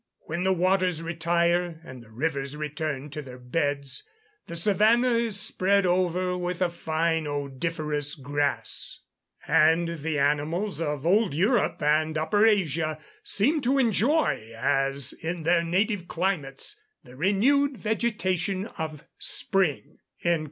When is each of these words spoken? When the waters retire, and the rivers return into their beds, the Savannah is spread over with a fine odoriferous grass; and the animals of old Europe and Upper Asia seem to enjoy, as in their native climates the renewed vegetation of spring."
When 0.21 0.43
the 0.43 0.51
waters 0.51 1.03
retire, 1.03 1.79
and 1.85 2.01
the 2.01 2.09
rivers 2.09 2.57
return 2.57 3.03
into 3.03 3.21
their 3.21 3.37
beds, 3.37 4.01
the 4.47 4.55
Savannah 4.55 5.09
is 5.11 5.39
spread 5.39 5.85
over 5.85 6.35
with 6.35 6.59
a 6.59 6.71
fine 6.71 7.27
odoriferous 7.27 8.15
grass; 8.15 9.01
and 9.47 9.89
the 9.99 10.17
animals 10.17 10.81
of 10.81 11.05
old 11.05 11.35
Europe 11.35 11.83
and 11.83 12.17
Upper 12.17 12.47
Asia 12.47 12.97
seem 13.23 13.61
to 13.61 13.77
enjoy, 13.77 14.49
as 14.57 15.13
in 15.13 15.43
their 15.43 15.63
native 15.63 16.07
climates 16.07 16.81
the 17.03 17.15
renewed 17.15 17.77
vegetation 17.77 18.65
of 18.79 19.05
spring." 19.19 19.99